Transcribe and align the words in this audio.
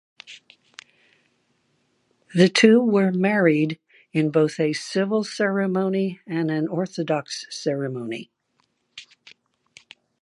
The 2.33 2.49
two 2.49 2.79
were 2.81 3.11
married 3.11 3.77
in 4.13 4.31
both 4.31 4.59
a 4.59 4.73
civil 4.73 5.23
ceremony 5.23 6.19
and 6.25 6.49
an 6.49 6.67
Orthodox 6.67 7.45
ceremony. 7.55 8.31